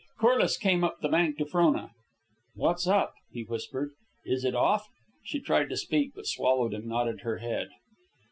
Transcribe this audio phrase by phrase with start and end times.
[0.17, 1.91] Corliss came up the bank to Frona.
[2.55, 3.91] "What's up?" he whispered.
[4.25, 4.87] "Is it off?"
[5.23, 7.69] She tried to speak, but swallowed and nodded her head.